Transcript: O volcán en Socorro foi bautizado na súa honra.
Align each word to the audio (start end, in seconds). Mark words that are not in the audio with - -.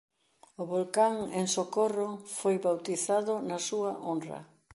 O 0.61 0.63
volcán 0.73 1.15
en 1.39 1.45
Socorro 1.57 2.09
foi 2.39 2.55
bautizado 2.67 3.33
na 3.49 3.57
súa 3.67 3.91
honra. 4.05 4.39